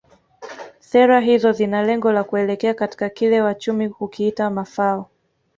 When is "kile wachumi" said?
3.09-3.87